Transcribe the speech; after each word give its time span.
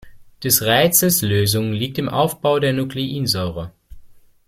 Des 0.43 0.63
Rätsels 0.63 1.21
Lösung 1.21 1.73
liegt 1.73 1.99
im 1.99 2.09
Aufbau 2.09 2.57
der 2.57 2.73
Nukleinsäure. 2.73 3.71